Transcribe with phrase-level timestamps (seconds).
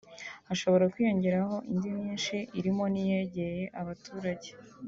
[0.47, 4.49] hashobora kwiyongeraho indi myinshi irimo n’iyegeye abaturage